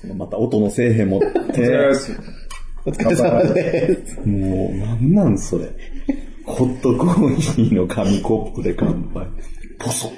[0.00, 1.26] そのまた音のせえへん持って。
[2.84, 4.20] お疲れ様です。
[4.20, 5.70] もう、なんなんそれ。
[6.44, 9.26] ホットコーヒーの紙コップで乾杯。
[9.78, 10.12] ポソ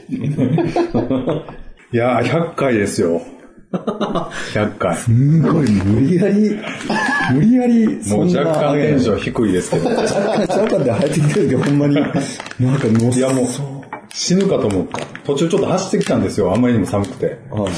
[1.90, 3.22] いやー、100回ですよ。
[3.72, 4.96] 100回。
[4.96, 6.58] すんごい無理やり、
[7.32, 9.16] 無理やり、もうん若干テンション。
[9.16, 9.88] ン低いですけど。
[9.90, 12.20] 若干、若干で入ってきてるけど、ほんまに、なんか
[13.00, 13.46] もう、いやもう、
[14.12, 15.06] 死ぬかと思った。
[15.24, 16.52] 途中ちょっと走ってきたんですよ。
[16.52, 17.38] あんまりにも寒くて。
[17.50, 17.72] はい。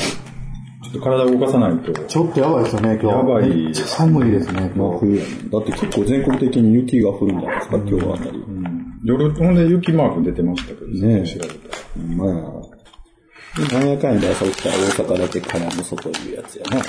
[0.93, 1.93] ちょっと体を動かさないと。
[2.05, 3.19] ちょっとやばいですよね、今日。
[3.19, 4.99] やばい寒いですね、まあ今日。
[5.01, 5.31] 冬やね。
[5.53, 8.45] だって結構全国的に雪が降るんじゃないですか、今日あたり。
[9.05, 11.55] 夜、ほんで雪マーク出てましたけど、ねえ調べたら。
[12.17, 13.79] まあ。
[13.79, 14.81] なんやかんやで朝起きたら大
[15.17, 16.83] 阪だけからの外いうやつやな。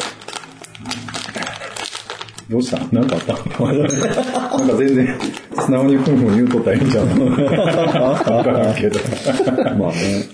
[2.50, 3.34] どうしたなんかあった？
[4.58, 5.08] なんか全然、
[5.56, 7.26] 素直にふんふん言うとったらいいんちゃうの？
[8.36, 9.00] わからんけど。
[9.78, 10.26] まあね。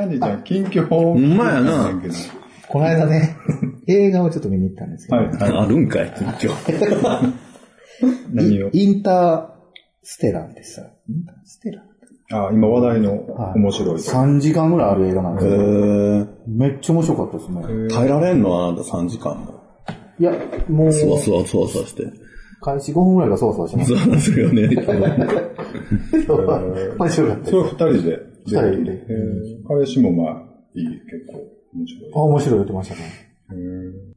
[0.00, 1.90] キャンディーちゃん、近況ほんまやな
[2.68, 3.36] この間ね、
[3.86, 5.64] 映画をちょっと見に行ったんですけど、はい、はい。
[5.64, 6.50] あるんかい、緊張。
[8.32, 8.70] 何を？
[8.72, 9.48] インター
[10.02, 13.94] ステラーってさ、インターステラーあ、今話題のはい面白い。
[13.96, 17.88] 3時間ぐらいある映画なんですへけど、ーめっちゃ面白かったですね。
[17.88, 19.60] 耐えられんのあなた3時間も。
[20.18, 20.32] いや、
[20.68, 22.04] もう、そわそわそわそわして。
[22.62, 24.68] 開始5分ぐらいがそわそわしましそうですよね。
[24.76, 24.92] た。
[24.94, 25.08] 面
[26.28, 27.16] 白かったです。
[27.16, 28.29] それは二人で？
[28.46, 30.42] 二人でえー彼氏もまあ、
[30.74, 31.38] いい、結構
[31.74, 32.10] 面白い。
[32.14, 33.00] あ、面白い言ってましたね。
[33.50, 34.10] へー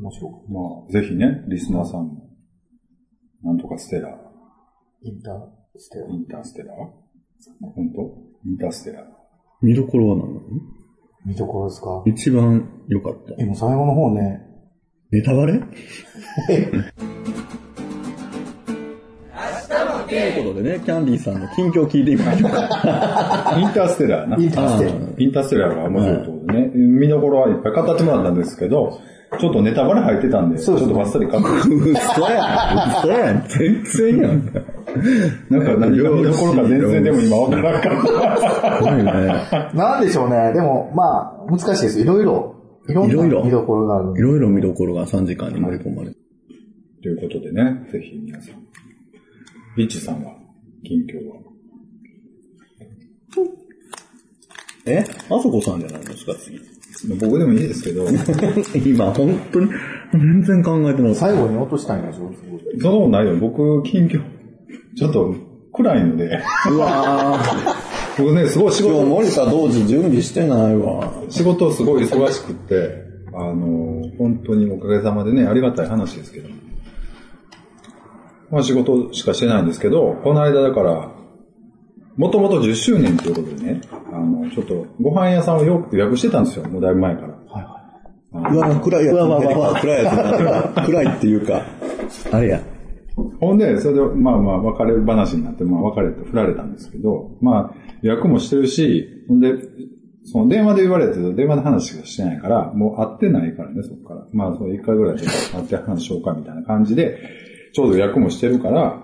[0.00, 2.28] 面白かっまあ、ぜひね、リスナーさんも、
[3.42, 4.16] なんとかステラ、た。
[5.02, 5.34] インター
[5.78, 6.10] ステラー。
[6.10, 6.74] インターステラ？
[6.74, 8.48] 本当？
[8.48, 9.04] インターステラ。
[9.62, 10.42] 見どころは何なの？
[11.26, 12.02] 見どころですか？
[12.06, 13.34] 一番良かった。
[13.36, 14.40] でも最後の方ね、
[15.10, 15.60] ネタバレ？
[20.28, 23.56] いうことでね、キャンディーさんの近況聞いてみましょうか。
[23.58, 24.36] インターステラーな。
[24.36, 25.22] インターステラー。
[25.22, 28.98] インターステラーが面白いってことでね、見どころはいっぱい語ってもらったんですけど、
[29.38, 32.44] ちょっとネタバレ入ってたんで、ちょっとバッサリ語って、嘘や
[32.74, 32.98] ん。
[32.98, 33.44] 嘘やん。
[33.46, 34.42] 全然やん。
[35.50, 38.76] なんか何が見どころか全然でも今わからなかった。
[38.78, 39.12] すごいね。
[39.74, 40.52] なんでしょうね。
[40.54, 42.00] でも、まあ、難しいです。
[42.00, 42.54] いろいろ、
[42.88, 46.16] いろんいろいろな見どころがあるいろいろ見どころが3時間に盛り込まれる。
[47.02, 48.68] ということでね、ぜひ皆さん。
[49.78, 50.32] リッチさんは、
[50.84, 51.36] 近況は。
[54.86, 55.04] え？
[55.30, 56.58] あそこさんじゃないですか、次。
[57.20, 58.08] 僕でもいいですけど、
[58.84, 59.68] 今、本当に、
[60.12, 61.14] 全然考えてなかった。
[61.14, 62.32] 最後に落としたいんでしょ
[62.80, 63.36] そんなことないよ。
[63.36, 64.20] 僕、近況、
[64.96, 65.36] ちょっと
[65.72, 66.40] 暗いので、
[66.72, 67.38] うわ
[68.18, 71.22] 僕ね、すごい仕今日事、森田同時準備してないわ。
[71.28, 76.48] 仕事すごい忙しくって、あの、本当におかげさまでね、ありがたい話ですけど。
[78.50, 81.10] まあ仕事しかしてないんですけど、この間だから、
[82.16, 83.80] もともと10周年ということでね、
[84.12, 87.38] あの、ちょっとご飯屋さんをよく予約してたんですよ、もうだいぶ前から。
[88.32, 89.14] うわ、暗いやつ。
[89.14, 90.86] うわ、わ、わ、暗いやつ。
[90.86, 91.64] 暗いっていうか、
[92.32, 92.62] あれや。
[93.40, 99.54] ほんで、それで、まあまあ、別れ話になって、まあ別れて振られたんですけど、まあ、予約もしてるし、ほんで、
[100.24, 104.26] その電話で言われてると電話で話しかしてないから、もう会ってないからね、そこから。
[104.32, 107.18] まあ、その1回ぐらいで会って話しようかみたいな感じで、
[107.72, 109.02] ちょうど予約もしてるから、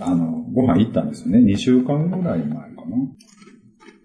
[0.00, 1.38] あの、ご飯行ったんですよね。
[1.40, 2.58] 2週間ぐらい前か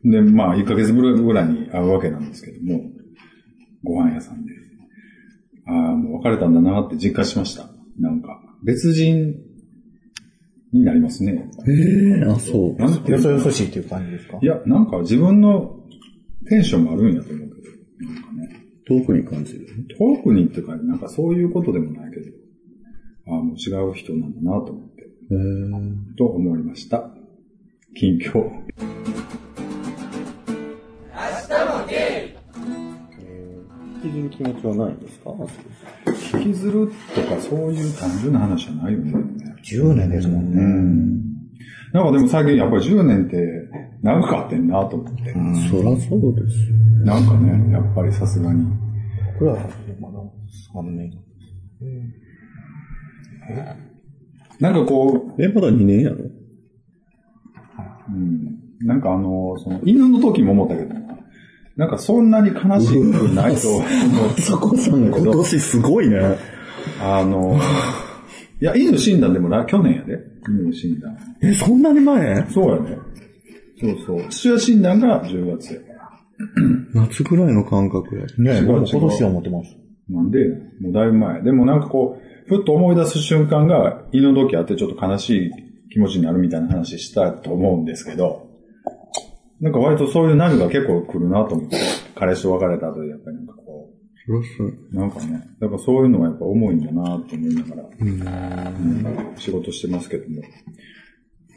[0.03, 0.11] な。
[0.11, 2.81] で、まあ、1ヶ月ぐらいに会うわけなんですけども、
[3.83, 4.51] ご飯屋さんで。
[5.67, 7.69] ああ、もう別れたんだなって実感しました。
[7.99, 9.35] なんか、別人
[10.73, 11.49] になりますね。
[11.67, 12.81] ええあ、そう。
[12.81, 14.37] なんよそよそしいっていう感じですか？
[14.41, 15.79] いや、なんか自分の
[16.49, 17.55] テンションもあるんやと思うけ
[18.05, 18.49] ど、なんかね。
[18.87, 19.67] 遠くに感じる？
[19.97, 22.25] 遠くにっていうか、なんかそういうことでもないけど、
[23.27, 25.09] ああ、もう違う人なんだなと思って、
[26.17, 27.09] と思いました。
[27.95, 28.51] 近況。
[34.03, 35.31] 引きずる気持ちはないんですか？
[36.37, 39.13] 引きずるとかそういう単純な話じゃないよね。
[39.63, 40.61] 10年ですもんね。
[41.91, 43.37] なんかでも最近やっぱり10年って
[44.03, 45.33] 長かってんなと思って。
[45.71, 46.75] そらそうですよ。
[47.03, 48.65] なんかね、やっぱりさすがに。
[49.39, 50.19] 僕らはまだ
[50.75, 51.11] 3年。
[54.59, 56.17] なんかこう、え、まだ2年やろ？
[58.07, 61.01] うんなんかあの、その、犬の時も思ったけどな、
[61.75, 63.81] なんかそんなに悲しくないと。
[64.41, 66.37] そこさん今年すごいね。
[67.01, 67.57] あの、
[68.61, 70.19] いや、犬死んだんでもな、去年やで。
[70.47, 71.17] 犬死んだん。
[71.41, 72.45] え、そんなに前？
[72.49, 72.97] そうやね。
[73.79, 74.29] そうそう。
[74.29, 75.79] 父親診断が10月や。
[76.93, 78.25] 夏ぐらいの感覚や。
[78.37, 79.75] ね違う僕今年は思ってます。
[80.09, 80.39] なんで
[80.79, 81.41] もうだいぶ前。
[81.41, 85.51] でもなんかこう、ふっと思い出す瞬間が犬の時あってちょっと悲しい
[85.91, 88.49] 気持ちになるみたいな話したと思うんですけど、
[89.61, 91.77] なんか割とそういう波が結構来るなと思って、
[92.15, 93.89] 彼氏と別れた後でやっぱりなんかこ
[94.91, 100.41] う、なんかね、やっぱそういうのがやっぱ重いんだなと思いながら、うん仕事してますけども。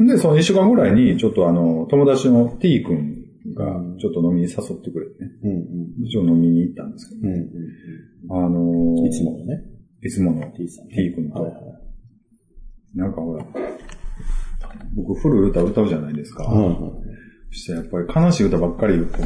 [0.06, 3.25] で、その一週間ぐらいに、ちょっとあの、友達の T 君
[3.55, 3.64] が、
[3.99, 5.55] ちょっと飲みに誘ってくれてね、うんう
[6.02, 6.06] ん。
[6.06, 7.49] 一応飲みに行ったんですけど、うんう
[8.31, 9.06] あのん。
[9.06, 9.62] いつものね。
[10.02, 11.62] いつもの T さん T 君と、はいはい。
[12.94, 13.44] なんかほら、
[14.94, 16.44] 僕古い歌歌うじゃないですか。
[16.46, 16.92] うん
[17.50, 19.22] そしてやっぱり悲しい歌ばっかり僕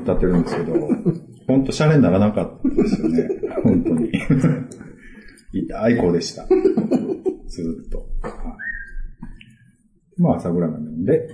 [0.00, 0.72] 歌ってるんですけど、
[1.46, 3.28] ほんとシャレにならなかったですよね。
[3.62, 4.10] 本当に。
[5.52, 6.46] 痛い子でした。
[6.46, 7.98] ずっと。
[7.98, 8.60] はい
[10.20, 11.28] まあ朝倉が飲んで、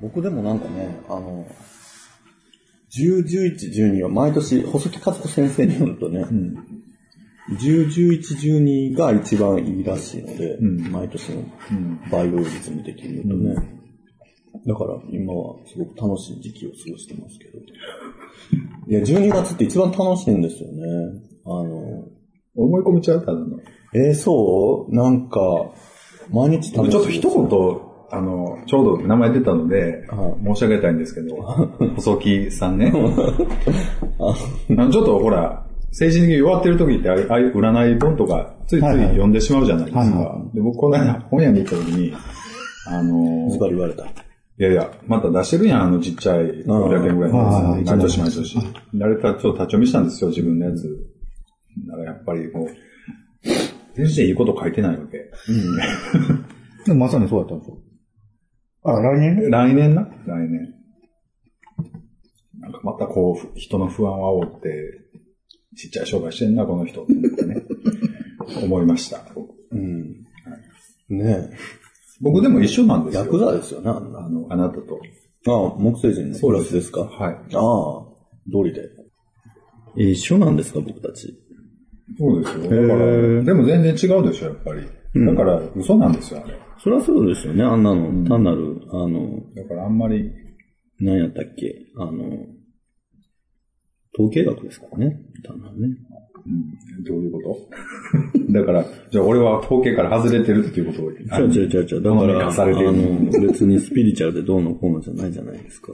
[0.00, 1.46] 僕でもなんかね、あの、
[2.90, 6.54] 10、11、12は毎年、細木和子先生によるとね、うん。
[7.56, 8.20] 10、11、
[8.62, 12.00] 12が一番いいらしいので、うん毎年のうん。
[12.10, 13.54] バイオリズム的に言うとね。
[14.66, 17.58] だから今はすごく楽しい時期を過ごしてますけど。
[18.88, 20.82] いや、12月って一番楽しいんですよね。
[21.46, 22.04] あの、
[22.56, 23.20] 思い込みちゃう？
[23.24, 23.58] ただの。
[23.94, 24.94] えー、そう？
[24.94, 25.40] なんか、
[26.30, 27.18] 毎日ちょ楽しい。
[27.18, 31.36] っと一言、あの、ちょうど名前出たので、はい申し上げたいんですけど、
[31.96, 32.92] 細木さんね。
[34.18, 34.34] あ
[34.74, 40.00] のちょっとほら、精神的に弱ってる時って、ああいう占い本とか、ついつい読んでしまうじゃないですか。
[40.00, 42.12] はいはで僕、この間本屋に行った時に、
[42.86, 44.04] あのズバリ言われた。
[44.04, 44.06] い
[44.58, 47.90] やいや、また出してるやん、あのちっちゃい500円ぐらいのやつ。
[47.90, 48.58] 毎年毎年。
[48.58, 51.06] あれからちょっと立ち読みしたんですよ、自分のやつ。
[51.86, 52.66] だからやっぱりもう、
[53.94, 55.18] 全然いいこと書いてないわけ。
[56.84, 57.78] でもまさにそうだったんですよ。
[58.82, 59.36] あ、来年？
[59.36, 59.48] ね。
[59.48, 60.08] 来年な？
[60.26, 60.74] 来年。
[62.60, 65.00] なんかまたこう、人の不安を煽って、
[65.76, 67.12] ちっちゃい商売してんな、この人って
[67.46, 67.62] ね。
[68.62, 69.20] 思いました。
[69.70, 70.26] うん。
[71.08, 71.50] ね
[72.20, 73.12] 僕でも一緒なんでえ。
[73.12, 73.24] すよ。
[73.24, 74.20] ヤクザですよね、あんな。
[74.20, 75.00] あの、あなたと。
[75.46, 77.02] ああ、木星人のクラスですか？
[77.02, 77.34] はい。
[77.34, 77.40] ああ、
[78.46, 78.90] 通りで？
[79.96, 81.34] 一緒なんですか、僕たち。
[82.18, 82.62] そうですよ。
[82.62, 84.86] だから、でも全然違うでしょ、やっぱり。
[85.14, 86.56] だから、嘘なんですよ、あれ。
[86.78, 88.28] それはそうですよね、あんなの。
[88.28, 90.30] 単なる、あの、だからあんまり、
[91.00, 92.46] 何やったっけ、あの、
[94.14, 95.96] 統計学ですからね、単なるね。
[96.46, 97.38] うん、どういうこ
[98.38, 98.48] と？
[98.52, 101.10] だから、じゃあ俺は統計から外れてるっていうことを。
[101.12, 102.02] 違う違う違う違う。
[102.02, 102.92] だから、あされてる。
[102.92, 105.92] の、別にスピリチュアルでどうのこうのじゃないじゃないですか。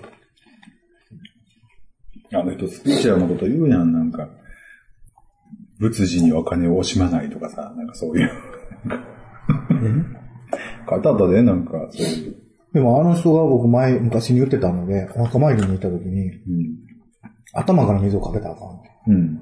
[2.32, 4.28] あの人スピリチュアルなこと言うやん、なんか。
[5.78, 8.30] 仏事にお金を惜しまないとかさ、なんかそういう。
[10.88, 12.36] 書いてあったで、なんか、そういう。
[12.72, 16.30] でもあの人が僕前、昔に言ってたので、お墓参りに行った時に、
[17.54, 19.12] 頭から水をかけたらあかん。
[19.12, 19.16] うん。
[19.16, 19.40] うん。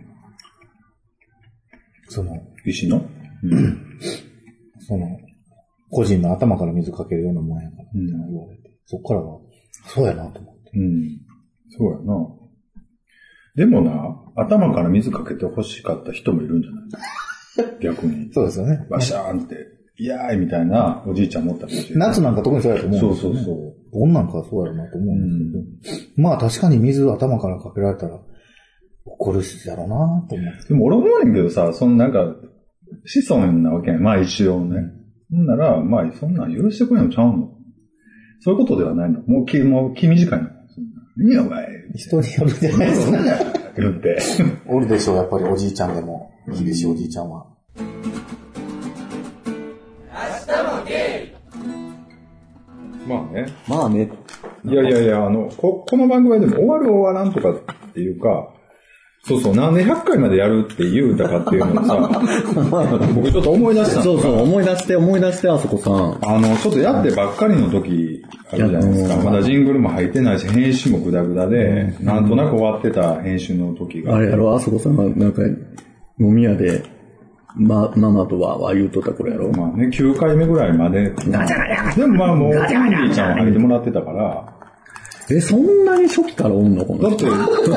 [2.08, 3.04] その、石の？
[3.42, 3.98] うん。
[4.86, 5.06] その、
[5.90, 9.40] 個人の頭から水かけるようなもんやからって言われて、そっからは、
[9.86, 10.70] そうやなと思って。
[10.74, 11.20] うん。
[11.70, 12.28] そうやな。
[13.56, 16.84] でもな、頭から水かけて欲しかった人もいるんじゃない？
[17.80, 18.32] 逆に。
[18.32, 18.86] そうですよね。
[18.90, 19.56] バシャーンって、
[19.96, 22.08] イヤーイみたいなおじいちゃん持ったかもしれない。
[22.08, 23.36] 夏なんか特にそうやと思うんですよ、ね。
[23.36, 23.74] そうそうそう。
[23.92, 28.20] 女なんかはそうやろなと思うんですけど、まあ確かに水頭からかけられたら
[29.04, 29.96] 怒るしやろうな
[30.28, 30.68] と思う。
[30.68, 32.34] でも俺思うねんけどさ、そのなんか、
[33.06, 34.02] 子孫なわけやん。
[34.02, 34.80] まあ一応ね。
[35.30, 37.50] ほんなら、まあそんなん許してくれんのちゃうの？
[38.40, 39.20] そういうことではないの。
[39.22, 40.48] もう気、もう気短いの。
[40.68, 41.66] そんな何やお前。
[41.94, 43.63] 人によるじゃないですか。
[43.76, 44.18] 言って。
[44.66, 46.32] おるでしょう、やっぱりおじいちゃんでも。
[46.46, 47.46] 厳しいおじいちゃんは。
[53.06, 53.46] まあね。
[53.68, 54.10] まあね。
[54.64, 58.53] いやいやいや、あの、こ、この番組はでも終わる終わらんとかっていうか、
[59.26, 61.96] そうそう、なんで100回までやるって言うたかっていうのをさ、
[63.14, 66.18] 僕ちょっと思い出したのそうそう、思い出して、思い出して、あそこさん。
[66.20, 69.24] あの、ちょっとやってばっかりの時あるじゃないですか。
[69.24, 74.14] まだジングルも入ってないし、編集もグダグダで、なんとなく終わってた編集の時が。
[74.14, 75.42] あれやろ、あそこさんが、なんか、
[76.20, 76.82] 飲み屋で、
[77.56, 79.50] ま、ママとは、は言うとったこれやろ。
[79.52, 81.14] まあね、9回目ぐらいまで。
[81.96, 84.54] でもまあもう、キャンディーちゃんは入ってもらってたから、
[85.30, 87.26] え、そんなに初期からおんのこの人？
[87.26, 87.68] だって、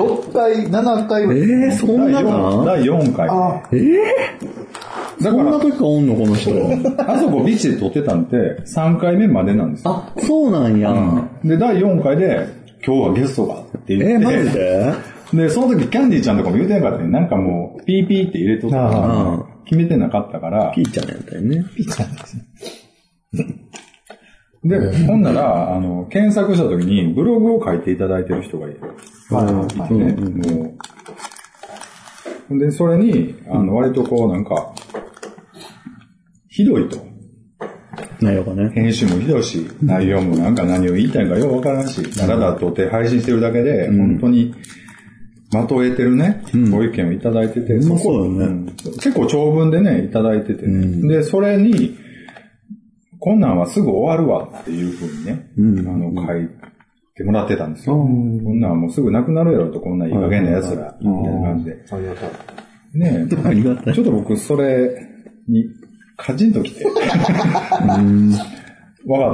[0.00, 3.28] 6回、7回えー、そんなか第4回。
[3.30, 6.52] あえー、だそんなか時からおんのこの人？
[6.96, 9.92] ら、あそこビチで撮ってたんって3回目までなんですよ。
[9.92, 10.92] あ、そうなんや。
[11.44, 12.48] で、第4回で、
[12.86, 14.94] 今日はゲストがって言って、えー、マジで？
[15.32, 17.10] で、その時キャンディーちゃんとかも言うてなかったね。
[17.10, 18.90] なんかもう、ピーピーって入れとったかあ
[19.38, 21.64] ら、決めてなかったからピ、ーちゃんやったよね。
[21.74, 22.44] ピーちゃんですね。
[24.68, 28.80] で、ほんなら、あの、検索した時にブログを書いていただいてる人がいる。
[29.30, 29.44] はい
[29.78, 29.94] はい。
[29.94, 30.74] ね、も
[32.50, 32.58] う。
[32.58, 34.72] で、それに、あの、割とこうなんか、
[36.48, 37.04] ひどいと。
[38.20, 38.70] 内容がね。
[38.70, 44.54] 編集もひどいし、内容もなんか何を言いたいかよくわからんし、だらだとって配信してるだけで、本当に、
[45.52, 48.46] まとえてるね、ご意見をいただいてて、そうよね。
[48.46, 48.66] ん。
[48.66, 50.66] 結構長文でね、いただいてて。
[50.66, 51.96] ね、で、それに、
[53.26, 56.48] こんなんはすぐ終わるわっていうふうにね、うんあの、書い
[57.16, 57.96] てもらってたんですよ。
[57.96, 61.72] こんなんはもうすぐなくなるやろと、こんないい加減な奴ら、みたいな感じで。
[61.90, 62.30] ありがたい。
[62.94, 63.94] ねありがたい。
[63.94, 64.94] ちょっと僕、それ
[65.48, 65.64] に、
[66.16, 66.84] カチンときて。
[66.84, 67.00] わか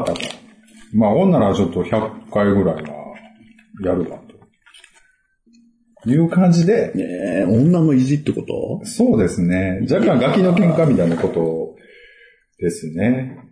[0.04, 0.20] ったと。
[0.94, 3.14] まあ、ほんならちょっと100回ぐらいは、
[3.84, 4.18] やるわ、
[6.02, 7.04] という感じで、ね
[7.42, 8.86] え、女の意地ってこと？
[8.86, 9.80] そうですね。
[9.82, 11.76] 若干ガキの喧嘩みたいなこと
[12.58, 13.51] ですね。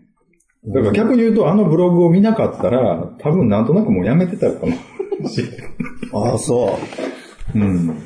[0.67, 5.69] だから逆に言うと、あのブログを見なかったら、多分なんとなくもうやめてたかもしれない。
[6.13, 6.79] ああ、そ
[7.55, 7.59] う。
[7.59, 7.97] うん。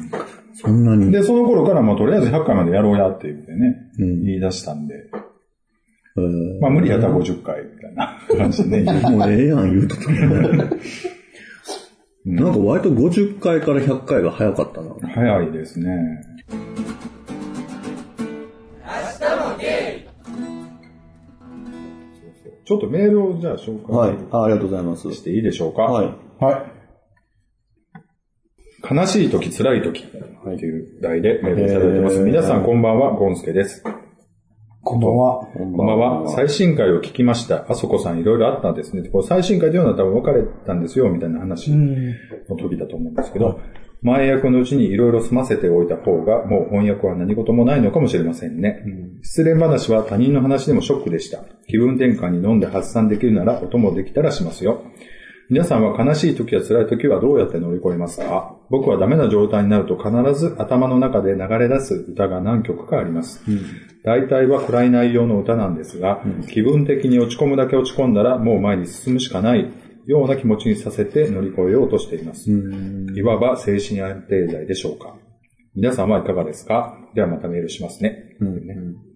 [0.54, 1.10] そんなに。
[1.10, 4.94] で、その頃から、まあ、とりあえず100回までやろうやって言ってね、うん言い出したんで、
[6.16, 8.92] えーまあ、無理やったら50回みたいな感じでね。
[9.10, 10.70] もうええやん、言うとったね。
[12.24, 14.94] なんか割と50回から100回が早かったな。
[15.12, 16.22] 早いですね。
[22.64, 24.16] ちょっとメールをじゃあ紹介はい。
[24.30, 25.12] あありがとうございます。
[25.12, 25.82] していいでしょうか？
[25.82, 26.06] はい。
[26.40, 26.66] は
[28.90, 28.94] い。
[28.94, 30.16] 悲しい時、辛い時って
[30.66, 32.18] いう題でメールをいただいてます。
[32.20, 33.82] 皆さんこんばんは、ゴンスケです。
[34.82, 35.46] こんばんは。
[35.46, 36.30] こんばんは。
[36.30, 37.66] 最新回を聞きました。
[37.70, 39.08] あそこさんいろいろあったんですね。
[39.08, 43.60] これ最新回というのは多分別れたんですよ、みたいな話の時だと思うんですけど、
[44.02, 48.84] 前役のうちにいろいろ済ませておいた方が、もう翻訳は何事もないのかもしれませんね。
[49.26, 51.44] 失恋話は他人の話でもショックでした。
[51.66, 54.84] 気分転換に飲んで発散できるなら音もできたらしますよ。
[55.48, 58.54] 皆さんは悲しい時や辛い時はどうやって乗り越えますか？
[58.68, 63.42] 僕はダメな状態になると必ず頭の中で流れ出す歌が何曲かあります。
[64.04, 69.72] 大体は暗い内容の歌なんですが、気分的に落ち込むだけ落ち込んだらもう前に進むしかない
[70.06, 72.50] ような気持ちにさせて乗り越えようとしています。
[72.50, 75.16] いわば精神安定剤でしょうか？
[75.74, 76.98] 皆さんはいかがですか？
[77.14, 78.36] ではまたメールしますね。
[78.40, 79.13] うんねえー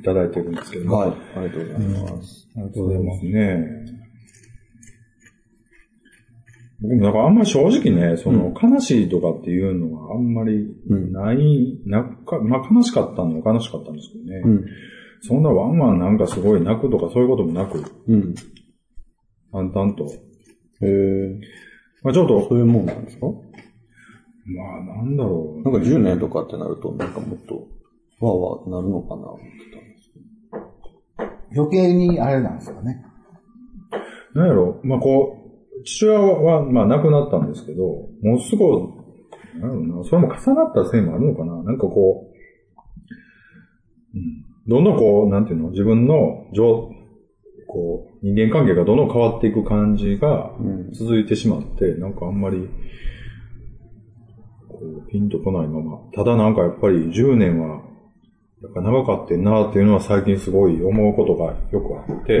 [0.00, 0.96] いただいてるんですけども。
[0.96, 1.10] はい。
[1.36, 2.48] ありがとうございます。
[2.56, 3.66] ありがとうございますね。
[6.82, 14.40] 僕もなんかあんまり正直ね、その悲しいとかっていうのはあんまりない、なか、まあ悲しかったのは悲しかったんですけどね。
[14.42, 14.64] うん。
[15.20, 18.34] そんなワンワンなんかすごい泣くとかそういうこともなく、うん。
[19.52, 20.06] 淡々と。
[20.06, 20.08] へ
[20.86, 21.40] え。
[22.02, 23.26] まあちょっと、そういうもんなんですか？
[23.26, 23.34] ま
[24.94, 25.70] あなんだろう。
[25.70, 27.68] なんか10年とかってなると、なんかもっと、
[28.24, 30.18] わーわーなるのかな思ってたんですけ
[31.26, 31.39] ど。
[31.54, 33.04] 余計にあれなんですかね。
[34.34, 34.80] なんやろ？
[34.84, 35.36] まあこ
[35.80, 37.84] う、父親は、まあ亡くなったんですけど、
[38.22, 38.78] もうすご
[39.56, 42.28] い、なんやろな、それも重なったせいもあるのかななんかこ
[44.14, 46.90] う、うん、どんどんこう、なんていうの、自分の情、
[47.66, 50.52] こう、人間関係がどんどん変わっていく感じが
[50.92, 52.68] 続いてしまって、なんかあんまり、
[54.68, 55.98] こう、ピンとこないまま。
[56.12, 57.82] ただなんかやっぱり10年は、
[58.62, 62.38] やっぱ長かってんなっていうのは最近すごい思うことがよくあって、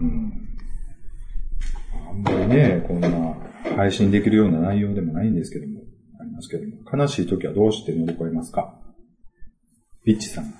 [0.00, 0.32] うん。
[2.08, 3.36] あんまりね、こんな
[3.76, 5.80] 配信できるような内容でもないんですけども、
[6.20, 8.80] ありますけども、悲しい時はどうして乗り越えますか？
[10.04, 10.54] ビッチさん。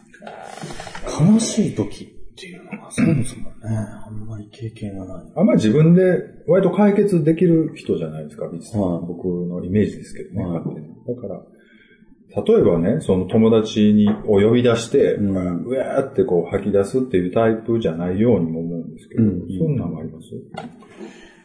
[1.32, 3.54] 悲しい時っていうのは、そもそもね、
[4.06, 5.32] あんまり経験がない。
[5.34, 8.80] あんまり自分で割と解決できる人じゃないですか、ビッチさん。
[8.82, 9.06] はい。
[9.06, 10.64] 僕のイメージですけどね、はい。
[10.64, 11.40] だから、
[12.36, 20.26] 例えばね、その友達にを呼び出して、ううんわーってこう吐き出すっていうタイプじゃないようにも思うんですけど、うんそんなんもあります？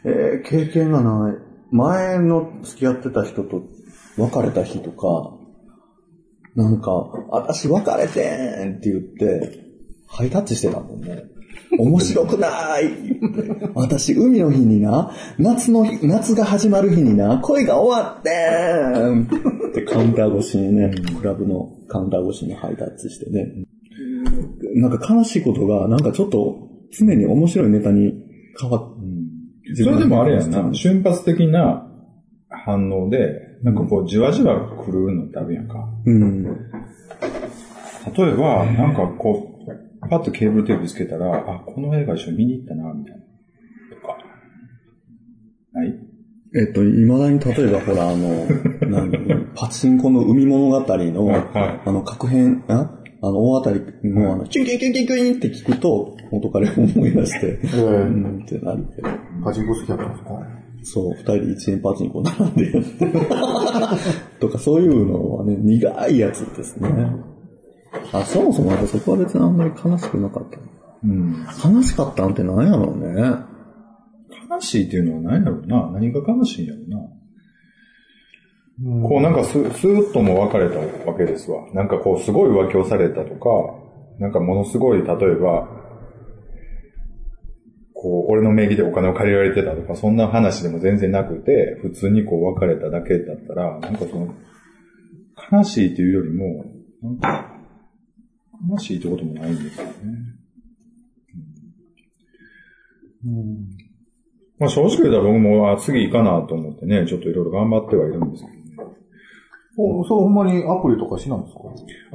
[0.04, 1.36] えー、経験がない。
[1.70, 3.62] 前の付き合ってた人と
[4.18, 5.36] 別れた日とか、
[6.54, 6.92] なんか、
[7.30, 9.58] 私別れてんって言って、
[10.06, 11.24] ハイタッチしてたもんね。
[11.78, 12.84] 面白くない。
[13.74, 19.22] 私、海の日にな、夏の日、夏が始まる日にな、恋が終わってん。
[19.22, 23.66] ってカウンター越しにね、クラブのカウンター越しにハイタッチしてね。
[24.76, 28.14] なんか悲しいことが、なんかちょっと常に面白いネタに
[28.60, 28.94] 変わっ
[29.76, 31.88] て、それでもあれやんな、瞬発的な
[32.48, 35.88] 反応で、なんかこう、じわじわ来るのってあるやんか。
[36.04, 36.42] うん。
[36.44, 39.54] 例えば、なんかこう、
[40.08, 43.20] パッとケーブルテープつけたら、あ、この映画一緒に見に行ったな、みたいな。
[44.00, 44.18] とか。
[45.72, 45.94] ない？
[46.56, 48.46] えっと、未だに例えばほら、あの、
[48.88, 53.00] なんパチンコの海物語の、はいあの、各編、あ？
[53.22, 59.08] あの、大当たりの、あの、キュンキュンキュンキュンキュンって聞くと、元彼を思い出して、うんってなるけど。
[59.42, 60.30] パチンコ好きだったんですか？
[60.86, 63.06] そう、二人で一円パチンコ並んでやって。
[64.40, 66.88] とか、そういうのはね、苦いやつですね。
[68.12, 70.58] あ、そもそもそこは別にあんまり悲しくなかった。
[71.04, 71.46] うん。
[71.74, 73.54] 悲しかったんって何やろうね。
[74.50, 75.90] 悲しいっていうのは何やろうな。
[75.92, 76.98] 何が悲しいんやろうな。
[79.08, 81.70] こうなんかススーッとも別れたわけですわ。
[81.72, 83.48] なんかこうすごい浮気をされたとか、
[84.18, 85.68] なんかものすごい例えば、
[87.94, 94.34] こう俺の名義でお金を借りられてたとか、そんな話でも全然なくて、普通にこう別れただけだったら、なんかその、
[95.52, 96.64] 悲しいっていうよりも、
[97.02, 97.53] なんか、
[98.74, 99.92] 悲しいってこともないんですよね。
[104.58, 108.94] まあ正直言うたら僕も、あ、次行かなと思ってね、ちょっといろいろ頑張ってはいるんですけどね。
[109.76, 111.62] おそれほんまにアプリとかしないんですか？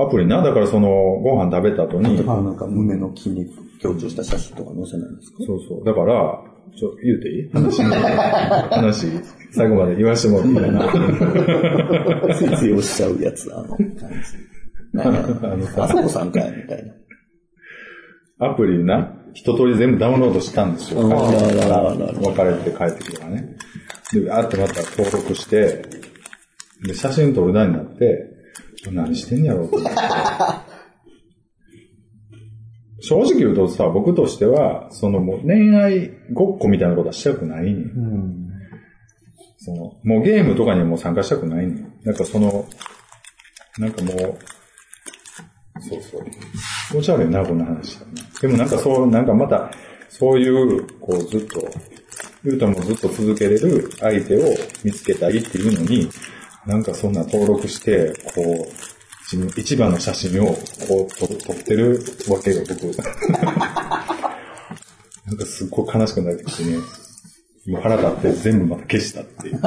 [0.04, 5.38] アプリな、だからその、ご飯食べた後に、なんか胸の筋肉強調した写真とか載せないんですか？
[5.46, 5.84] そうそう。
[5.84, 6.42] だから、
[6.78, 7.50] ちょ、言うていい？
[7.52, 9.08] 話、話、
[9.52, 10.56] 最後まで言わしてもらっていい？
[10.56, 12.36] かな。
[12.36, 13.98] ついつい押しちゃうやつ、あの感じ。
[15.78, 16.94] あそこさんかいみたいな。
[18.52, 21.02] アプリな、一通り全部ダウンロードしたんですよ。
[21.08, 23.58] 別れて帰ってきてからね。
[24.14, 25.84] で、あってまた登録して、
[26.84, 28.30] で、写真撮る段になって、
[28.92, 30.00] 何してんやろうと思って。
[33.02, 38.50] 正直言うとさ、僕としては、そのもう恋愛ごっこみたいなことはしたくないねんうん。
[39.58, 42.66] その、もうゲームとかにはもう参加したくないねんなんかその、
[43.78, 44.38] なんかもう、
[45.88, 46.26] そうそう。
[46.90, 48.12] 気持ち悪いな、こんな話だね。
[48.42, 49.72] でもなんかそう、なんかまた、
[50.10, 51.68] そういう、こうずっと、
[52.44, 56.10] 言うたもずっと続けれる相手を見つけたいっていうのに、
[56.66, 58.68] なんかそんな登録して、こう、
[59.32, 60.48] 自分一番の写真を
[60.88, 62.82] こう撮撮ってるわけよ、僕。
[65.26, 66.78] なんかすっごい悲しくなってきてね。
[67.68, 69.60] もう腹立って全部また消したっていう。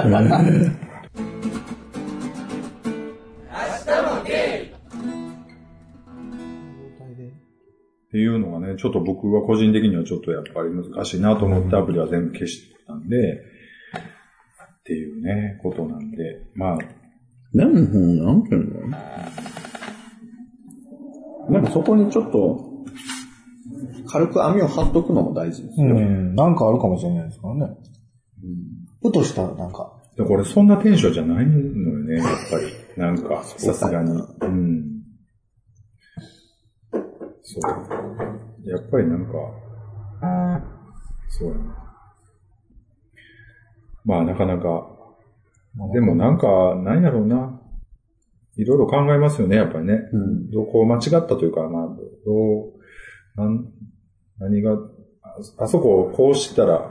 [8.12, 16.78] っていうのがね、ちょっと僕は個人的にはちょっとやっぱり難しいなと思ってアプリは全部消したんで、っていうね、ことなんで、まあ、
[17.54, 18.96] でも、うんなんていうの
[21.52, 22.70] でもそこにちょっと、
[24.10, 25.94] 軽く網を張っとくのも大事ですうよ。
[25.94, 26.34] ん。
[26.34, 27.76] なんかあるかもしれないですからね。
[29.00, 29.90] ふとしたらなんか。
[30.18, 33.00] でこれそんなテンションじゃないのよね、やっぱり。
[33.00, 34.12] なんか、さすがに。
[34.42, 34.91] うん。
[37.60, 37.60] そ
[38.64, 38.68] う。
[38.68, 39.32] やっぱりなんか、
[41.28, 41.82] そうやな。
[44.04, 44.88] まあなかなか、
[45.92, 47.58] でもなんか、なんやろうな。
[48.56, 49.94] いろいろ考えますよね、やっぱりね。
[50.12, 50.50] うん。
[50.50, 52.72] どこを間違ったというか、まあ、どう、
[53.36, 53.72] なん、
[54.38, 54.72] 何が、
[55.22, 56.90] ああそこをこうしたら、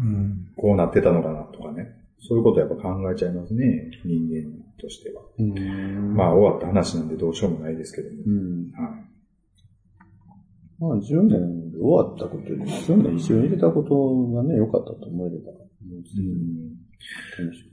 [0.00, 0.48] うん。
[0.56, 1.92] こうなってたのかなとかね。
[2.26, 5.20] そういうことやっぱ考えちゃいますね、人間としては。
[5.38, 6.16] うん。
[6.16, 8.22] まあ終わった話なんでどうしようもないですけども。
[8.26, 8.72] うん。
[8.72, 9.03] はい。
[10.88, 15.58] まあ、10年で終わったことよりも、10年一緒に入れたことがね、良かったと思えれば、も
[15.92, 16.76] ううん。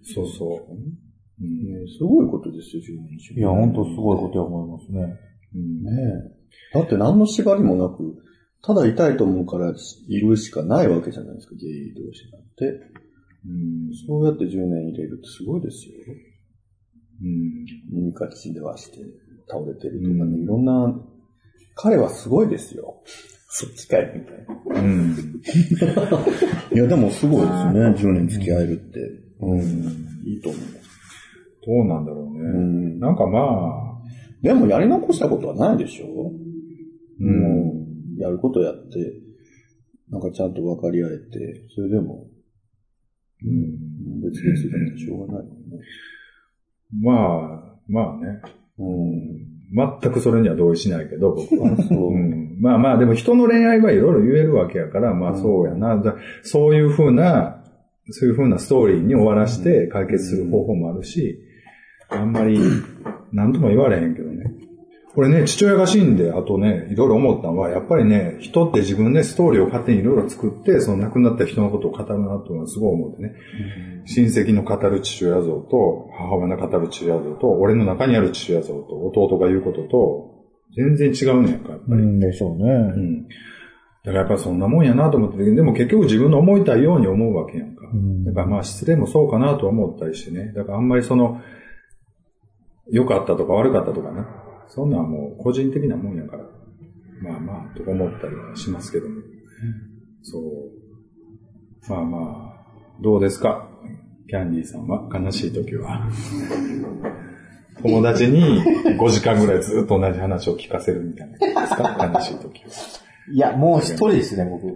[0.03, 0.73] そうそう。
[0.73, 1.63] うん。
[1.65, 3.39] ねすごいことですよ、10年一緒に。
[3.39, 5.19] いや、ほんとすごいことや思いますね。
[5.55, 5.91] うんね
[6.73, 6.79] え。
[6.79, 8.17] だって何の縛りもなく、
[8.63, 9.73] ただ痛いと思うから
[10.07, 12.85] いるしかないわけじゃないですか、ゲイ同士なんて。
[13.45, 13.95] うん。
[14.07, 15.95] そうやって10年入れるってすごいですよ。
[17.23, 17.65] うん。
[17.91, 18.99] 耳かきしではして
[19.47, 20.95] 倒れてるとかね、うんいろんな、
[21.81, 23.01] 彼はすごいですよ。
[23.49, 24.81] そっちかいみたいな。
[24.81, 25.41] うん。
[26.71, 28.99] いや、でもすごいですね、10年付き合えるって。
[29.39, 29.61] うん。
[30.23, 30.61] いいと思う。
[31.65, 32.39] どうなんだろうね。
[32.39, 32.99] うん。
[32.99, 34.01] なんかまあ、
[34.43, 36.31] でもやり残したことはないでしょ
[37.19, 37.39] うん。
[37.41, 37.85] も
[38.17, 39.13] う、やることやって、
[40.11, 42.27] なんかちゃんと分かり合えて、それでも、
[43.43, 44.21] うん。
[44.21, 45.79] 別々だってしょうがないもんね。
[47.01, 48.39] まあ、まあね。
[48.77, 49.50] うん。
[49.73, 51.75] 全くそれには同意しないけど、僕は。
[51.77, 52.13] そう。
[52.13, 55.97] うん、まあまあ、でも人の恋愛はいろいろ言えるわけやから、まあそうやな。
[55.97, 57.63] だそういうふうな、
[58.09, 61.39] そういうふうなストーリーに終わらして解決する方法もあるし、
[62.09, 62.59] あんまり、
[63.31, 64.20] なんとも言われへんけどね。
[65.13, 73.33] これね、父親が死んで、あとね、いろいろ思ったのは、やっぱりね、人って自分でストーリーを勝手にいろいろ作って、その亡くなった人のことを語るなというのはすごい思ってね。
[74.05, 80.31] 親戚の語る父親像と、母親の語る父親像と、俺の中にある父親像と、弟が言うことと、
[80.77, 82.01] 全然違うねんか、やっぱり。
[82.01, 82.71] うんでしょうね。
[82.71, 83.27] うん。
[83.27, 83.27] だ
[84.05, 87.85] からやっぱそんなもんやなと思ってて、でも結局自分の思いたいように思うわけやんか。
[87.93, 90.53] うんだからまあ失礼もそうかなとは思ったりしてね。
[90.55, 91.41] だからあんまりその、
[92.89, 94.25] 良かったとか悪かったとかね。
[94.73, 96.43] そんなんはもう個人的なもんやから。
[97.21, 99.15] まあまあ、とか思ったりはしますけども。
[100.23, 100.43] そう。
[101.89, 102.65] まあまあ、
[103.01, 103.67] どうですか？
[104.29, 106.07] キャンディーさんは悲しい時は。
[107.81, 108.63] 友達に
[108.97, 112.11] 5時間ぐらいずっと同じ話を聞かせるみたいな感じですか？
[112.13, 112.61] 悲しい時
[113.33, 114.67] いや、もう一人ですね、僕。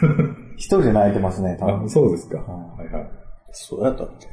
[0.56, 1.74] 一人で泣いてますね、多は。
[1.76, 1.88] あ、分。
[1.90, 2.38] そうですか。
[2.38, 3.10] はいはい。
[3.52, 4.26] そうやったっけ？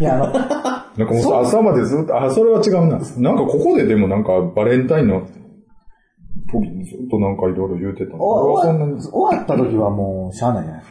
[0.00, 0.32] いや、あの、
[0.96, 2.98] なんかもう朝までずっと、あ、それは違うな。
[3.18, 5.22] なんかここででもなんかバレンタインの
[6.50, 8.24] 時にずっとなんかいろいろ言うてたの。
[8.26, 9.00] 俺はそんなに。
[9.00, 10.82] 終わった時はもう、しゃあないじゃない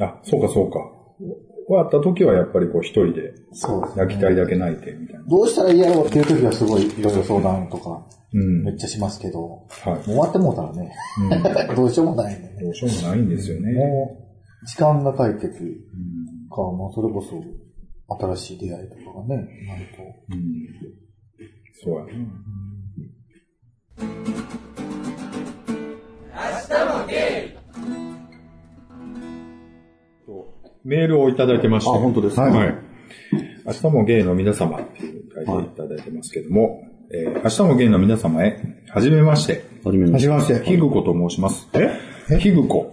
[0.00, 0.78] あ、そうかそうか。
[1.68, 5.24] 終わった時はやっぱりこう一人でそう泣きたいだけ泣いてみたいな。
[5.28, 8.62] どうしたらいいやろうっていう時はすごいいろいろ相談とか、うん。
[8.64, 10.92] めっちゃしますけど、もはう終わってもうたらね、
[11.74, 12.64] どうしようもないねい。。
[12.64, 13.72] どうしようもないんですよね。
[13.72, 14.16] も
[14.62, 15.50] う、時間が解決
[16.50, 17.42] か、もうそれこそ、
[18.08, 19.86] 新しい出会いとかがね、なる
[20.30, 20.68] うん。
[21.82, 22.12] そうやな。
[30.84, 31.90] メールをいただいてまして。
[31.90, 32.42] あ本当ですか？
[32.42, 32.74] はい。
[33.66, 36.80] 明日もゲイの皆様って書いていただいてますけども、
[37.12, 40.28] えー明日もゲイの皆様へ、はじめまして、はじめまして。
[40.28, 41.68] はじめましてひぐこと申します。
[41.74, 42.38] え？
[42.38, 42.92] ひぐこ。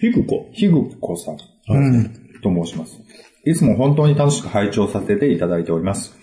[0.00, 0.50] ひぐこ。
[0.52, 1.38] ひぐこさん。
[1.68, 2.12] うん。
[2.42, 3.00] と申します。
[3.44, 6.16] いつも本当に楽しく拝聴させていただいております。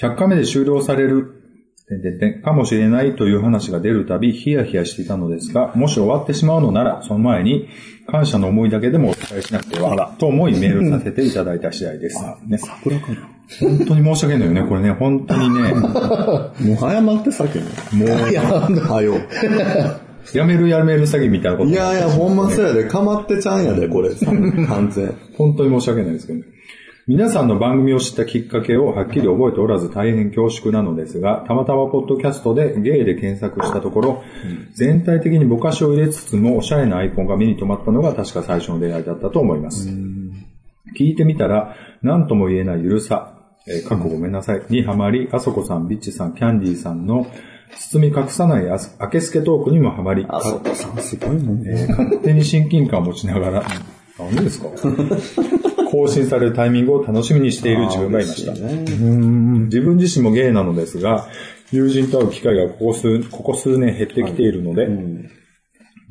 [0.00, 1.40] 100回目で終了される、
[1.86, 7.68] てんてんてんかもしれないという話が出るたび、ヒヤヒヤしていたのですが、もし終わってしまうのなら、その前に、
[8.06, 12.22] 感謝の思いだけでもお伝えしなくては、と思いメールさせていただいた次第です。
[12.46, 13.28] ね、桜かな
[13.60, 18.04] 本当に申し訳ないよね、これね、本当にね、 もう謝って先に。
[18.04, 19.14] もう、いや、はよ。
[20.32, 21.70] やめるやめる詐欺みたいなこと？
[21.70, 22.84] いやいや、ほんまそうやで。
[22.88, 24.10] かまってちゃんやで、これ。
[24.66, 25.14] 完全。
[25.36, 26.44] 本当に申し訳ないですけどね。
[27.06, 34.22] 皆さんの番組を知ったきっかけをはっきり覚えておらず大変恐縮なのですが、たまたまポッドキャストでゲイで検索したところ、
[34.72, 39.90] 全体的にぼかしを入れつつもおしゃれなアイコンが目に留まったのが確か最初の出会いだったと思います。
[40.98, 43.34] 聞いてみたら、何とも言えないゆるさ、
[43.68, 47.26] えー、過去ごめんなさい、にハマり、あそこさん、ビッチさん、キャンディーさんの
[47.92, 51.72] 包み隠さないああけすけトークにもハマり、あ、そこさんすごいもんね。
[51.72, 53.64] えー勝手に親近感を持ちながら、
[54.18, 54.68] 何ですか？
[55.90, 58.52] 更新されるタイミングを楽しみにしている自分がいました。
[58.52, 59.10] あー嬉しいね。
[59.66, 61.28] 自分自身もゲイなのですが、
[61.70, 64.86] 友人と会う機会がここ数ここ数年減ってきているので、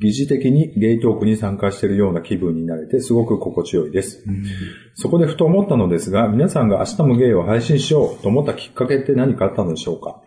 [0.02, 4.24] 疑似的にゲイトークに参加しているような気分になれてすごく心地よいです。
[4.96, 10.22] そこでふと思ったのですが、皆さんが明日もゲイを配信しようと思ったきっかけって何かあったのでしょうか？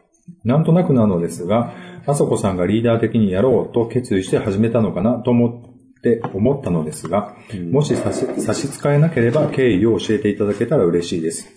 [0.47, 1.75] なんとなくなのですが、
[2.07, 7.35] あそこさんがリーダー的にやろうと決意して始めたのかなと思って思ったのですが、
[7.73, 11.49] もし差し差し支えなければ経緯を教えていただけたら嬉しいです。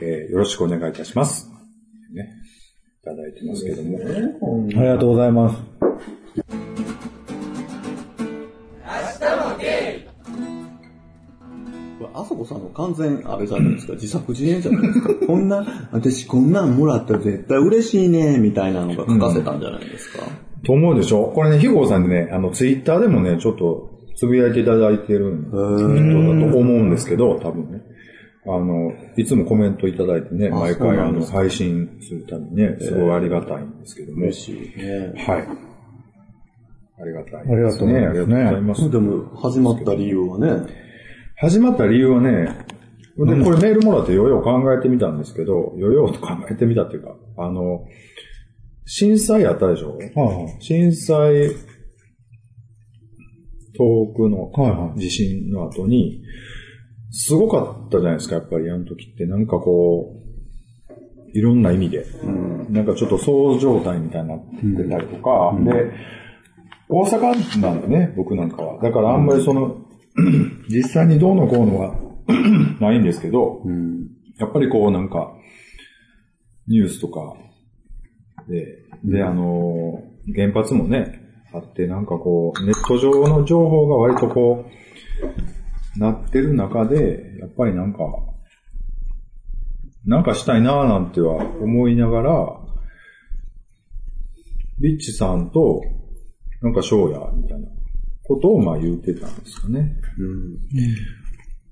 [0.00, 1.48] えーよろしくお願いいたします。
[2.12, 2.28] ね、
[3.02, 3.98] いただいてますけども。
[4.00, 5.91] ありがとうございます。
[12.34, 15.26] これあそこさんの完全、あれじゃないですか、 自作自演じゃないですか？
[15.26, 20.24] こんな、私こんなんもらったら絶対嬉しいね、みたいなのが書かせたんじゃないですか？
[20.64, 21.32] と思うでしょ？
[21.34, 27.82] これね、ひごさんでね、あの、ツイッターでもね、ちょっと、つぶやいていただいてる人だと思うんですけど、多分ね。
[28.46, 34.22] あの、いつもコメントいただいてね、あ毎回あの、配信するためにね、すごいありがたいんですけども。
[34.22, 35.12] 嬉しいね。
[35.16, 35.48] はい。
[37.00, 38.90] ありがたい、ありがとうございますねありがとうございます。
[38.90, 40.66] でも、始まった理由はね、
[41.42, 42.30] 始まった理由はね、
[43.16, 47.84] で、これメールもらってよよ考えてみたんですけど、よよと考えてみたっていうか、あの、
[48.86, 49.98] 震災あったでしょ？
[49.98, 51.48] は震災、
[53.72, 56.22] 東北のはいはい地震の後に、
[57.10, 59.26] すごかったじゃないですか、やっぱりあの時って。
[59.26, 62.06] なんかこう、いろんな意味で。
[62.70, 65.90] なんかちょっと騒状態みたいになってたりとか、で、
[66.88, 68.80] 大阪なんでね、僕なんかは。
[68.80, 69.81] だからあんまりその、
[70.68, 71.96] 実際にどうのこうのは
[72.80, 73.62] ないんですけど、
[74.38, 75.34] やっぱりこうなんか、
[76.68, 77.34] ニュースとか
[78.48, 80.02] で、で、あの、
[80.34, 81.20] 原発もね、
[81.52, 84.64] あって、なんかこう、ネット上の情報が割とこ
[85.96, 87.98] う、なってる中で、やっぱりなんか、
[90.04, 92.60] なんかしたいなぁなんては思いながら、
[94.80, 95.82] ビッチさんと、
[96.60, 97.68] なんか翔也みたいな
[98.24, 99.96] ことをまあ言ってたんですかね。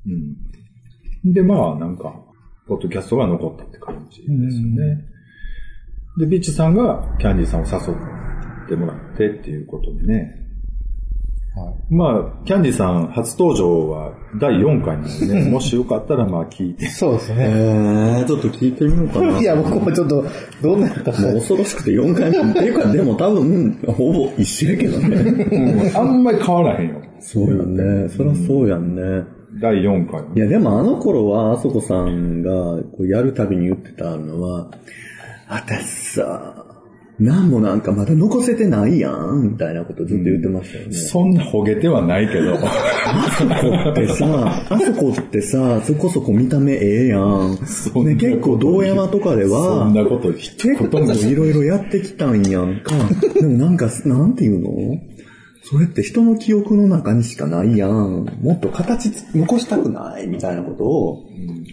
[0.06, 1.32] うん。
[1.32, 2.14] で、まあなんか、
[2.66, 5.04] ポッドキャストが残ったって感じですよね。
[6.18, 7.94] で、ビッチさんがキャンディーさんを誘
[8.64, 10.49] ってもらってっていうことでね。
[11.90, 16.86] まあ、キャンディーさん初登場は第4回なのでね、 もしよかったらまあ聞いて。
[16.86, 18.22] そうですえね。
[18.22, 19.40] ー、ちょっと聞いてみようかな。
[19.40, 20.24] いや、僕もちょっと、
[20.62, 22.50] どんなやったかもう恐ろしくて4回目。
[22.50, 25.92] っていうか、でも多分、ほぼ一緒やけどね。
[25.94, 26.96] あんまり変わらへんよ。
[27.20, 28.08] そうやね。
[28.08, 29.24] そりゃそうやんね。
[29.60, 30.22] 第4回。
[30.34, 34.70] いや、でもあの頃は、あそこさんがこうやるたびに言ってたのは、
[35.48, 36.64] 私さ、
[37.20, 40.92] なんもなんかまだ残せてないやん、みたいなことずっと言ってましたよね。
[40.94, 42.54] そんなほげてはないけど。
[42.58, 47.58] あそこってさ、 あそこってさ、そこそこ見た目ええやん。
[48.06, 52.94] ね、結構道山とかでそはん、なこと一結構言もいろいろやってきたんやんか。
[53.34, 54.70] でもなんか、なんていうの？
[55.62, 57.90] それって人の記憶の中にしかないやん。
[58.40, 61.26] もっと形つ残したくないみたいなことを、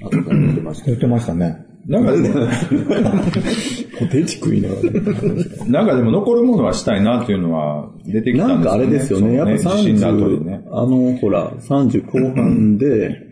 [0.05, 1.65] あとから言ってました言ってましたね。
[1.87, 2.35] なんかでも、
[3.99, 5.65] ポテチ食いながら。
[5.65, 8.67] なんかでも残るものはしたいなっていうのは出てきたなんんですよね。
[8.67, 9.33] かあれですよね。
[9.35, 10.61] やっぱその地震の後に30、ね。
[10.71, 13.27] あの、ほら、30後半で、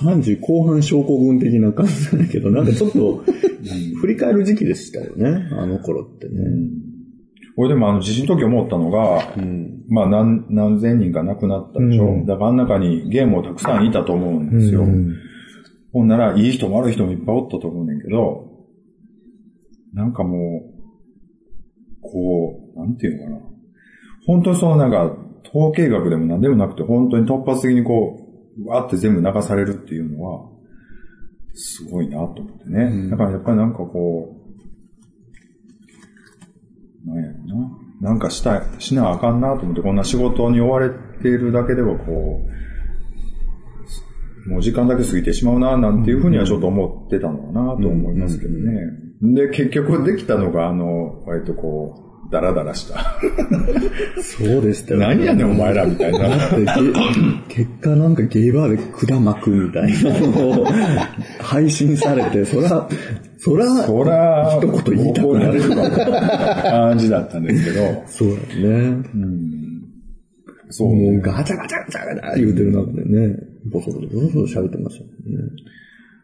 [0.00, 3.22] 30後半症候群的な感じなんだけど、なんかちょっと、
[4.00, 5.48] 振り返る時期でしたよね。
[5.52, 6.34] あの頃ってね。
[7.56, 9.84] 俺でもあの地震の時思ったのが、うん。
[9.88, 12.06] まあ何、何千人か亡くなったでしょ。
[12.06, 14.82] うんだからあの中にゲームをたくさんいたと思うんですよ。
[14.82, 15.14] うん
[15.94, 18.53] ほんなら、いい人も悪い人もいっぱいおったと思うねんけど、
[19.94, 23.54] なんかもう、こう、なんていうのかな。
[24.26, 25.16] 本当にそのなんか、
[25.48, 28.18] 統計学でも何でもなくて、本当に突発的にこ
[28.58, 30.48] う、わーって全部流されるっていうのは、
[31.54, 33.08] すごいなと思ってね。
[33.08, 34.36] だからやっぱりなんかこ
[37.06, 37.78] う、なんやろな。
[38.00, 40.90] なんかしたい、しなあかんなと思って、こんな仕事に追われ
[41.22, 42.40] ているだけではこ
[44.46, 49.03] う、もう時間だけ過ぎてしまうな、なんていうふうにはちょっと思ってたのかなと思いますけどね。
[49.32, 53.16] で、結局できたのが、あの、割とこう、ダラダラした。
[54.20, 55.06] そうでしたよね。
[55.06, 56.28] 何やねんお前らみたいな。
[57.48, 60.66] 結果なんかゲイバーで管巻くみたいなのを
[61.40, 62.88] 配信されて、そら、
[63.38, 69.02] そら、そら、一言言いたくなるる感じだったんですけど、そうだね。
[70.70, 71.20] そうもうね。
[71.20, 73.36] ガチャガチャガチャガチャ言うてる中でね、
[73.70, 75.10] ボソボソボソボソ喋ってましたね。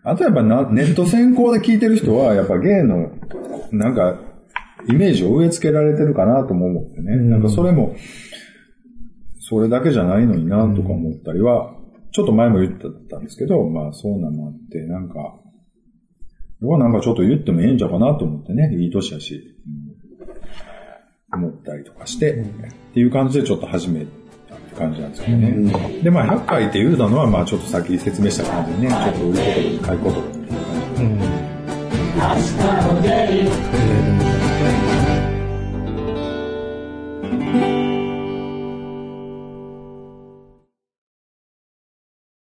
[0.03, 3.11] あとやっぱなネット先行で聞いてる人は、やっぱゲイの、
[3.73, 4.19] なんか、
[4.89, 7.17] イメージを植え付けられてるかなとも思ってね。
[7.17, 7.97] なんかそれも、
[9.41, 11.75] それだけじゃないのになとか思ったりは、
[12.13, 15.15] ちょっと前も言ってたんですけど、まあそうなのあって、なんか、
[16.63, 19.35] 要はなんかちょっと言ってもええんちゃうかなと思ってね、いい年やし、
[19.67, 19.91] うん
[21.33, 22.45] 思ったりとかして、っ
[22.95, 24.05] ていう感じでちょっと始め
[24.81, 26.01] 感じなんですけどね。
[26.03, 31.41] で、まあ100回って言うたのは、まあちょっとさっき説明した感じでね、ちょっと売ることで買いことでみたいな感じで。
[32.21, 32.63] 明日
[32.95, 33.09] もゲ
[33.47, 33.90] イ